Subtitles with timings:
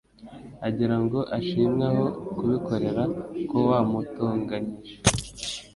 [0.67, 2.05] agirango ashimwe aho
[2.37, 3.03] kubikorera
[3.49, 4.95] ko wamutonganyije